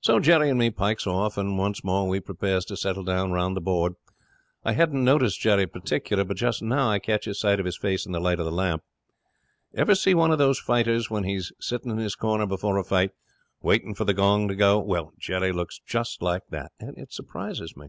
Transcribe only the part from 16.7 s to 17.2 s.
and it